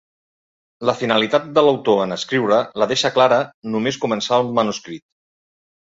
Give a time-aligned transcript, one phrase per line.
[0.89, 3.41] La finalitat de l'autor en escriure la deixa clara
[3.77, 5.07] només començar el manuscrit.